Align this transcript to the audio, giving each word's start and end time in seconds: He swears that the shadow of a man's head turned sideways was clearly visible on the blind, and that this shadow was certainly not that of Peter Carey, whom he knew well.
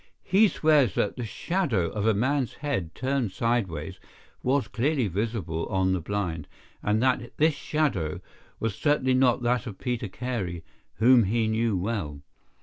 He 0.23 0.47
swears 0.47 0.95
that 0.95 1.15
the 1.15 1.25
shadow 1.25 1.91
of 1.91 2.07
a 2.07 2.15
man's 2.15 2.55
head 2.55 2.95
turned 2.95 3.31
sideways 3.33 3.99
was 4.41 4.67
clearly 4.67 5.07
visible 5.07 5.67
on 5.67 5.93
the 5.93 6.01
blind, 6.01 6.47
and 6.81 7.03
that 7.03 7.37
this 7.37 7.53
shadow 7.53 8.19
was 8.59 8.73
certainly 8.73 9.13
not 9.13 9.43
that 9.43 9.67
of 9.67 9.77
Peter 9.77 10.07
Carey, 10.07 10.63
whom 10.95 11.25
he 11.25 11.47
knew 11.47 11.77
well. 11.77 12.23